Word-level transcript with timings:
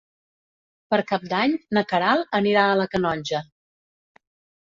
Per 0.93 0.97
Cap 1.11 1.27
d'Any 1.33 1.53
na 1.79 1.83
Queralt 1.91 2.33
anirà 2.39 2.65
a 2.71 2.81
la 2.81 2.89
Canonja. 2.95 3.45